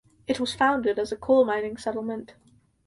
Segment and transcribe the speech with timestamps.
[0.25, 2.33] It was founded as a coal mining settlement.